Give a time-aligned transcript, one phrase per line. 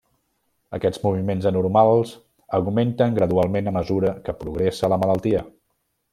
[0.77, 2.13] Aquests moviments anormals
[2.59, 5.45] augmenten gradualment a mesura que progressa la malaltia.